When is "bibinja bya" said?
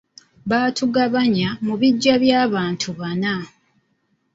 1.79-2.41